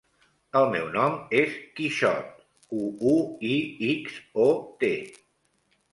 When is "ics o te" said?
3.93-4.93